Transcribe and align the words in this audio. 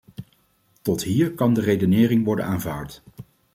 Tot 0.81 1.03
hier 1.03 1.33
kan 1.33 1.53
de 1.53 1.61
redenering 1.61 2.23
worden 2.25 2.45
aanvaard. 2.45 3.03